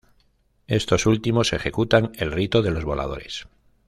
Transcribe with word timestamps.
Estos 0.65 1.05
últimos 1.05 1.53
ejecutan 1.53 2.11
el 2.15 2.31
rito 2.31 2.63
de 2.63 2.71
los 2.71 2.83
voladores. 2.83 3.45